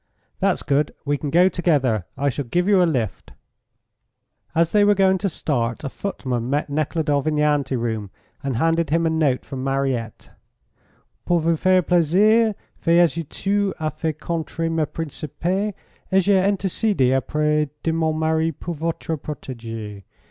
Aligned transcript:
"That's 0.39 0.63
good; 0.63 0.95
we 1.05 1.15
can 1.19 1.29
go 1.29 1.47
together. 1.47 2.05
I 2.17 2.29
shall 2.29 2.45
give 2.45 2.67
you 2.67 2.81
a 2.81 2.89
lift." 2.89 3.33
As 4.55 4.71
they 4.71 4.83
were 4.83 4.95
going 4.95 5.19
to 5.19 5.29
start, 5.29 5.83
a 5.83 5.89
footman 5.89 6.49
met 6.49 6.71
Nekhludoff 6.71 7.27
in 7.27 7.35
the 7.35 7.43
ante 7.43 7.75
room, 7.75 8.09
and 8.43 8.55
handed 8.55 8.89
him 8.89 9.05
a 9.05 9.11
note 9.11 9.45
from 9.45 9.63
Mariette: 9.63 10.31
_Pour 11.29 11.39
vous 11.41 11.55
faire 11.55 11.83
plaisir, 11.83 12.55
f'ai 12.83 12.95
agi 12.97 13.29
tout 13.29 13.75
a 13.79 13.91
fait 13.91 14.19
contre 14.19 14.67
mes 14.71 14.87
principes 14.87 15.75
et 16.11 16.19
j'ai 16.23 16.43
intercede 16.43 17.11
aupres 17.13 17.69
de 17.83 17.91
mon 17.93 18.13
mari 18.17 18.51
pour 18.51 18.73
votre 18.73 19.15
protegee. 19.17 20.01